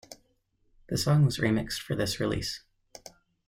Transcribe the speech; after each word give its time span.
The 0.89 0.97
song 0.97 1.25
was 1.25 1.37
remixed 1.37 1.79
for 1.79 1.95
this 1.95 2.19
release. 2.19 2.63